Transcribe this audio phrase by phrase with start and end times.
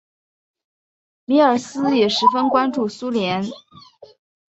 [1.25, 3.45] 米尔斯也十分关注苏联。